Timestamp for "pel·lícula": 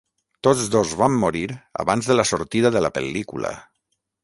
2.99-3.55